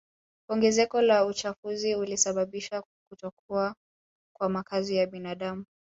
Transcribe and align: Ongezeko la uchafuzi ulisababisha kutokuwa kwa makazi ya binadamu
Ongezeko 0.49 1.01
la 1.01 1.25
uchafuzi 1.25 1.95
ulisababisha 1.95 2.83
kutokuwa 3.09 3.75
kwa 4.35 4.49
makazi 4.49 4.95
ya 4.95 5.07
binadamu 5.07 5.65